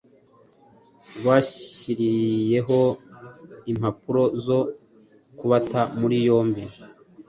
[1.17, 2.79] rwashyiriyeho
[3.71, 4.59] impapuro zo
[5.37, 6.63] kubata muri yombi